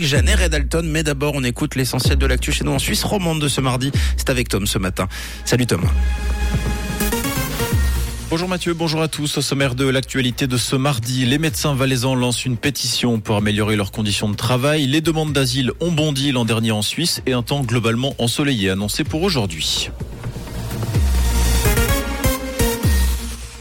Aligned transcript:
Jeanne 0.00 0.30
et 0.30 0.48
Dalton, 0.48 0.88
mais 0.88 1.02
d'abord 1.02 1.34
on 1.34 1.44
écoute 1.44 1.74
l'essentiel 1.74 2.16
de 2.16 2.24
l'actu 2.24 2.50
chez 2.50 2.64
nous 2.64 2.72
en 2.72 2.78
Suisse 2.78 3.04
romande 3.04 3.42
de 3.42 3.48
ce 3.48 3.60
mardi. 3.60 3.92
C'est 4.16 4.30
avec 4.30 4.48
Tom 4.48 4.66
ce 4.66 4.78
matin. 4.78 5.06
Salut 5.44 5.66
Tom. 5.66 5.82
Bonjour 8.30 8.48
Mathieu, 8.48 8.72
bonjour 8.72 9.02
à 9.02 9.08
tous. 9.08 9.36
Au 9.36 9.42
sommaire 9.42 9.74
de 9.74 9.86
l'actualité 9.86 10.46
de 10.46 10.56
ce 10.56 10.76
mardi, 10.76 11.26
les 11.26 11.36
médecins 11.36 11.74
valaisans 11.74 12.14
lancent 12.14 12.46
une 12.46 12.56
pétition 12.56 13.20
pour 13.20 13.36
améliorer 13.36 13.76
leurs 13.76 13.92
conditions 13.92 14.30
de 14.30 14.34
travail. 14.34 14.86
Les 14.86 15.02
demandes 15.02 15.34
d'asile 15.34 15.72
ont 15.80 15.92
bondi 15.92 16.32
l'an 16.32 16.46
dernier 16.46 16.72
en 16.72 16.80
Suisse 16.80 17.20
et 17.26 17.34
un 17.34 17.42
temps 17.42 17.60
globalement 17.60 18.14
ensoleillé 18.16 18.70
annoncé 18.70 19.04
pour 19.04 19.22
aujourd'hui. 19.22 19.90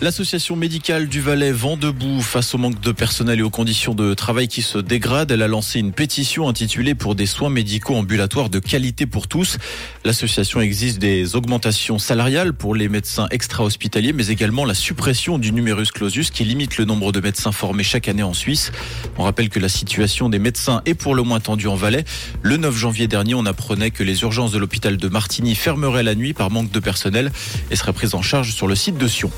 L'association 0.00 0.54
médicale 0.54 1.08
du 1.08 1.20
Valais 1.20 1.50
vend 1.50 1.76
debout 1.76 2.22
face 2.22 2.54
au 2.54 2.58
manque 2.58 2.80
de 2.80 2.92
personnel 2.92 3.40
et 3.40 3.42
aux 3.42 3.50
conditions 3.50 3.94
de 3.94 4.14
travail 4.14 4.46
qui 4.46 4.62
se 4.62 4.78
dégradent. 4.78 5.32
Elle 5.32 5.42
a 5.42 5.48
lancé 5.48 5.80
une 5.80 5.90
pétition 5.90 6.48
intitulée 6.48 6.94
pour 6.94 7.16
des 7.16 7.26
soins 7.26 7.50
médicaux 7.50 7.96
ambulatoires 7.96 8.48
de 8.48 8.60
qualité 8.60 9.06
pour 9.06 9.26
tous. 9.26 9.58
L'association 10.04 10.60
exige 10.60 10.98
des 10.98 11.34
augmentations 11.34 11.98
salariales 11.98 12.52
pour 12.52 12.76
les 12.76 12.88
médecins 12.88 13.26
extra-hospitaliers, 13.32 14.12
mais 14.12 14.28
également 14.28 14.64
la 14.64 14.74
suppression 14.74 15.36
du 15.36 15.50
numerus 15.50 15.90
clausus 15.90 16.30
qui 16.30 16.44
limite 16.44 16.78
le 16.78 16.84
nombre 16.84 17.10
de 17.10 17.18
médecins 17.18 17.50
formés 17.50 17.82
chaque 17.82 18.06
année 18.06 18.22
en 18.22 18.34
Suisse. 18.34 18.70
On 19.18 19.24
rappelle 19.24 19.48
que 19.48 19.58
la 19.58 19.68
situation 19.68 20.28
des 20.28 20.38
médecins 20.38 20.80
est 20.86 20.94
pour 20.94 21.16
le 21.16 21.24
moins 21.24 21.40
tendue 21.40 21.66
en 21.66 21.74
Valais. 21.74 22.04
Le 22.42 22.56
9 22.56 22.76
janvier 22.76 23.08
dernier, 23.08 23.34
on 23.34 23.46
apprenait 23.46 23.90
que 23.90 24.04
les 24.04 24.22
urgences 24.22 24.52
de 24.52 24.58
l'hôpital 24.58 24.96
de 24.96 25.08
Martigny 25.08 25.56
fermeraient 25.56 26.04
la 26.04 26.14
nuit 26.14 26.34
par 26.34 26.52
manque 26.52 26.70
de 26.70 26.78
personnel 26.78 27.32
et 27.72 27.74
seraient 27.74 27.92
prises 27.92 28.14
en 28.14 28.22
charge 28.22 28.52
sur 28.52 28.68
le 28.68 28.76
site 28.76 28.96
de 28.96 29.08
Sion. 29.08 29.32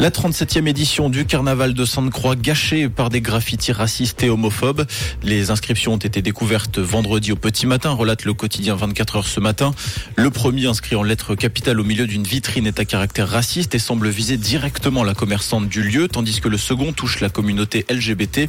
La 0.00 0.10
37e 0.10 0.68
édition 0.68 1.10
du 1.10 1.26
carnaval 1.26 1.74
de 1.74 1.84
Sainte-Croix 1.84 2.36
gâchée 2.36 2.88
par 2.88 3.08
des 3.08 3.20
graffitis 3.20 3.72
racistes 3.72 4.22
et 4.22 4.30
homophobes. 4.30 4.86
Les 5.24 5.50
inscriptions 5.50 5.94
ont 5.94 5.96
été 5.96 6.22
découvertes 6.22 6.78
vendredi 6.78 7.32
au 7.32 7.36
petit 7.36 7.66
matin, 7.66 7.90
relate 7.90 8.24
le 8.24 8.32
quotidien 8.32 8.76
24 8.76 9.16
heures 9.16 9.26
ce 9.26 9.40
matin. 9.40 9.72
Le 10.14 10.30
premier 10.30 10.66
inscrit 10.66 10.94
en 10.94 11.02
lettres 11.02 11.34
capitales 11.34 11.80
au 11.80 11.84
milieu 11.84 12.06
d'une 12.06 12.22
vitrine 12.22 12.68
est 12.68 12.78
à 12.78 12.84
caractère 12.84 13.28
raciste 13.28 13.74
et 13.74 13.80
semble 13.80 14.08
viser 14.08 14.36
directement 14.36 15.02
la 15.02 15.14
commerçante 15.14 15.68
du 15.68 15.82
lieu, 15.82 16.06
tandis 16.06 16.40
que 16.40 16.48
le 16.48 16.58
second 16.58 16.92
touche 16.92 17.18
la 17.18 17.28
communauté 17.28 17.84
LGBT. 17.90 18.48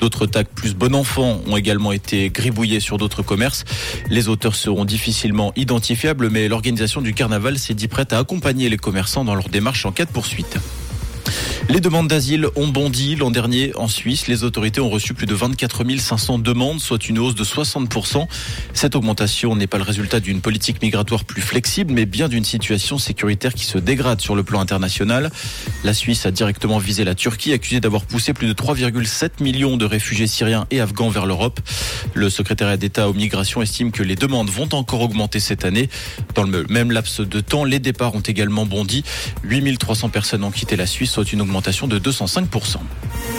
D'autres 0.00 0.24
tags 0.24 0.44
plus 0.44 0.74
bon 0.74 0.94
enfant 0.94 1.42
ont 1.46 1.58
également 1.58 1.92
été 1.92 2.30
gribouillés 2.30 2.80
sur 2.80 2.96
d'autres 2.96 3.22
commerces. 3.22 3.64
Les 4.08 4.28
auteurs 4.28 4.54
seront 4.54 4.86
difficilement 4.86 5.52
identifiables, 5.56 6.30
mais 6.30 6.48
l'organisation 6.48 7.02
du 7.02 7.12
carnaval 7.12 7.58
s'est 7.58 7.74
dit 7.74 7.86
prête 7.86 8.14
à 8.14 8.18
accompagner 8.18 8.70
les 8.70 8.78
commerçants 8.78 9.24
dans 9.24 9.34
leur 9.34 9.50
démarche 9.50 9.84
en 9.84 9.92
cas 9.92 10.06
de 10.06 10.10
poursuite. 10.10 10.56
Les 11.68 11.80
demandes 11.80 12.06
d'asile 12.06 12.46
ont 12.54 12.68
bondi 12.68 13.16
l'an 13.16 13.32
dernier 13.32 13.74
en 13.74 13.88
Suisse. 13.88 14.28
Les 14.28 14.44
autorités 14.44 14.80
ont 14.80 14.88
reçu 14.88 15.14
plus 15.14 15.26
de 15.26 15.34
24 15.34 15.82
500 15.98 16.38
demandes, 16.38 16.78
soit 16.78 17.08
une 17.08 17.18
hausse 17.18 17.34
de 17.34 17.42
60%. 17.42 18.28
Cette 18.72 18.94
augmentation 18.94 19.56
n'est 19.56 19.66
pas 19.66 19.76
le 19.76 19.82
résultat 19.82 20.20
d'une 20.20 20.40
politique 20.40 20.80
migratoire 20.80 21.24
plus 21.24 21.42
flexible, 21.42 21.92
mais 21.92 22.06
bien 22.06 22.28
d'une 22.28 22.44
situation 22.44 22.98
sécuritaire 22.98 23.52
qui 23.52 23.64
se 23.64 23.78
dégrade 23.78 24.20
sur 24.20 24.36
le 24.36 24.44
plan 24.44 24.60
international. 24.60 25.32
La 25.82 25.92
Suisse 25.92 26.24
a 26.24 26.30
directement 26.30 26.78
visé 26.78 27.02
la 27.02 27.16
Turquie, 27.16 27.52
accusée 27.52 27.80
d'avoir 27.80 28.04
poussé 28.04 28.32
plus 28.32 28.46
de 28.46 28.52
3,7 28.52 29.42
millions 29.42 29.76
de 29.76 29.84
réfugiés 29.84 30.28
syriens 30.28 30.68
et 30.70 30.80
afghans 30.80 31.08
vers 31.08 31.26
l'Europe. 31.26 31.58
Le 32.14 32.30
secrétariat 32.30 32.76
d'État 32.76 33.08
aux 33.08 33.14
migrations 33.14 33.60
estime 33.60 33.90
que 33.90 34.04
les 34.04 34.14
demandes 34.14 34.50
vont 34.50 34.68
encore 34.72 35.00
augmenter 35.00 35.40
cette 35.40 35.64
année. 35.64 35.90
Dans 36.36 36.44
le 36.44 36.64
même 36.68 36.92
laps 36.92 37.20
de 37.22 37.40
temps, 37.40 37.64
les 37.64 37.80
départs 37.80 38.14
ont 38.14 38.20
également 38.20 38.66
bondi. 38.66 39.02
8300 39.42 40.10
personnes 40.10 40.44
ont 40.44 40.52
quitté 40.52 40.76
la 40.76 40.86
Suisse, 40.86 41.10
soit 41.10 41.32
une 41.32 41.40
augmentation 41.42 41.55
de 41.88 42.00
205%. 42.00 43.35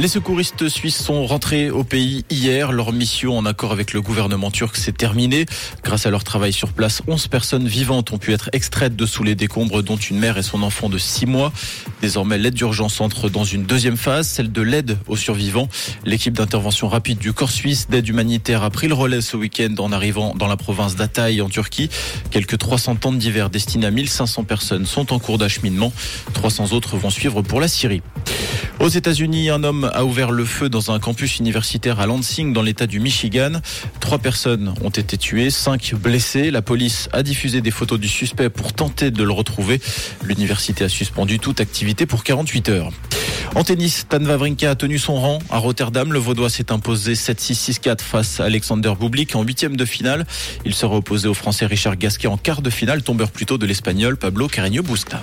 Les 0.00 0.08
secouristes 0.08 0.70
suisses 0.70 0.96
sont 0.96 1.26
rentrés 1.26 1.68
au 1.68 1.84
pays 1.84 2.24
hier. 2.30 2.72
Leur 2.72 2.90
mission 2.90 3.36
en 3.36 3.44
accord 3.44 3.70
avec 3.70 3.92
le 3.92 4.00
gouvernement 4.00 4.50
turc 4.50 4.78
s'est 4.78 4.92
terminée. 4.92 5.44
Grâce 5.84 6.06
à 6.06 6.10
leur 6.10 6.24
travail 6.24 6.54
sur 6.54 6.72
place, 6.72 7.02
11 7.06 7.28
personnes 7.28 7.68
vivantes 7.68 8.10
ont 8.10 8.16
pu 8.16 8.32
être 8.32 8.48
extraites 8.54 8.96
de 8.96 9.04
sous 9.04 9.24
les 9.24 9.34
décombres, 9.34 9.82
dont 9.82 9.98
une 9.98 10.18
mère 10.18 10.38
et 10.38 10.42
son 10.42 10.62
enfant 10.62 10.88
de 10.88 10.96
6 10.96 11.26
mois. 11.26 11.52
Désormais, 12.00 12.38
l'aide 12.38 12.54
d'urgence 12.54 13.02
entre 13.02 13.28
dans 13.28 13.44
une 13.44 13.64
deuxième 13.64 13.98
phase, 13.98 14.26
celle 14.26 14.50
de 14.50 14.62
l'aide 14.62 14.96
aux 15.06 15.18
survivants. 15.18 15.68
L'équipe 16.06 16.32
d'intervention 16.32 16.88
rapide 16.88 17.18
du 17.18 17.34
corps 17.34 17.50
suisse 17.50 17.90
d'aide 17.90 18.08
humanitaire 18.08 18.62
a 18.62 18.70
pris 18.70 18.88
le 18.88 18.94
relais 18.94 19.20
ce 19.20 19.36
week-end 19.36 19.74
en 19.80 19.92
arrivant 19.92 20.34
dans 20.34 20.48
la 20.48 20.56
province 20.56 20.96
d'Ataï 20.96 21.42
en 21.42 21.50
Turquie. 21.50 21.90
Quelques 22.30 22.56
300 22.56 22.96
tentes 22.96 23.18
d'hiver 23.18 23.50
destinées 23.50 23.88
à 23.88 23.90
1500 23.90 24.44
personnes 24.44 24.86
sont 24.86 25.12
en 25.12 25.18
cours 25.18 25.36
d'acheminement. 25.36 25.92
300 26.32 26.72
autres 26.72 26.96
vont 26.96 27.10
suivre 27.10 27.42
pour 27.42 27.60
la 27.60 27.68
Syrie. 27.68 28.00
Aux 28.80 28.88
États-Unis, 28.88 29.50
un 29.50 29.62
homme 29.62 29.90
a 29.92 30.06
ouvert 30.06 30.30
le 30.30 30.46
feu 30.46 30.70
dans 30.70 30.90
un 30.90 30.98
campus 30.98 31.38
universitaire 31.38 32.00
à 32.00 32.06
Lansing, 32.06 32.54
dans 32.54 32.62
l'État 32.62 32.86
du 32.86 32.98
Michigan. 32.98 33.60
Trois 34.00 34.18
personnes 34.18 34.72
ont 34.82 34.88
été 34.88 35.18
tuées, 35.18 35.50
cinq 35.50 35.94
blessées. 35.94 36.50
La 36.50 36.62
police 36.62 37.10
a 37.12 37.22
diffusé 37.22 37.60
des 37.60 37.70
photos 37.70 38.00
du 38.00 38.08
suspect 38.08 38.48
pour 38.48 38.72
tenter 38.72 39.10
de 39.10 39.22
le 39.22 39.32
retrouver. 39.32 39.82
L'université 40.24 40.84
a 40.84 40.88
suspendu 40.88 41.38
toute 41.38 41.60
activité 41.60 42.06
pour 42.06 42.24
48 42.24 42.70
heures. 42.70 42.90
En 43.54 43.64
tennis, 43.64 44.06
Tan 44.08 44.24
Wawrinka 44.24 44.70
a 44.70 44.74
tenu 44.76 44.98
son 44.98 45.20
rang 45.20 45.40
à 45.50 45.58
Rotterdam. 45.58 46.10
Le 46.10 46.18
Vaudois 46.18 46.48
s'est 46.48 46.72
imposé 46.72 47.12
7-6-6-4 47.12 48.00
face 48.00 48.40
à 48.40 48.44
Alexander 48.44 48.94
Bublik 48.98 49.36
en 49.36 49.42
huitième 49.42 49.76
de 49.76 49.84
finale. 49.84 50.26
Il 50.64 50.72
sera 50.72 50.96
opposé 50.96 51.28
au 51.28 51.34
Français 51.34 51.66
Richard 51.66 51.96
Gasquet 51.96 52.28
en 52.28 52.38
quart 52.38 52.62
de 52.62 52.70
finale, 52.70 53.02
tombeur 53.02 53.30
plutôt 53.30 53.58
de 53.58 53.66
l'Espagnol 53.66 54.16
Pablo 54.16 54.48
Carreño 54.48 54.82
Busta. 54.82 55.22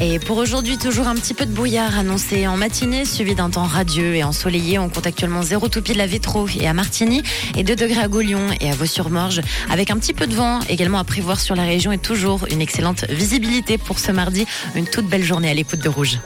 Et 0.00 0.18
pour 0.18 0.36
aujourd'hui, 0.36 0.76
toujours 0.76 1.06
un 1.06 1.14
petit 1.14 1.32
peu 1.32 1.46
de 1.46 1.52
brouillard 1.52 1.98
annoncé 1.98 2.46
en 2.46 2.56
matinée, 2.56 3.06
suivi 3.06 3.34
d'un 3.34 3.48
temps 3.48 3.64
radieux 3.64 4.14
et 4.14 4.24
ensoleillé. 4.24 4.78
On 4.78 4.90
compte 4.90 5.06
actuellement 5.06 5.42
0 5.42 5.68
toupie 5.68 5.94
de 5.94 5.98
la 5.98 6.06
Vétro 6.06 6.46
et 6.60 6.68
à 6.68 6.74
Martigny 6.74 7.22
et 7.56 7.64
2 7.64 7.76
degrés 7.76 8.02
à 8.02 8.08
Gaulion 8.08 8.42
et 8.60 8.70
à 8.70 8.74
Vaux-sur-Morge, 8.74 9.40
avec 9.70 9.90
un 9.90 9.96
petit 9.96 10.12
peu 10.12 10.26
de 10.26 10.34
vent 10.34 10.60
également 10.68 10.98
à 10.98 11.04
prévoir 11.04 11.40
sur 11.40 11.54
la 11.54 11.64
région 11.64 11.92
et 11.92 11.98
toujours 11.98 12.46
une 12.50 12.60
excellente 12.60 13.06
visibilité 13.08 13.78
pour 13.78 13.98
ce 13.98 14.12
mardi. 14.12 14.46
Une 14.74 14.86
toute 14.86 15.06
belle 15.06 15.24
journée 15.24 15.50
à 15.50 15.54
l'écoute 15.54 15.80
de 15.80 15.88
Rouge. 15.88 16.18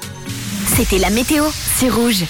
C'était 0.77 0.99
la 0.99 1.11
météo, 1.11 1.45
c'est 1.77 1.91
Rouge. 1.91 2.25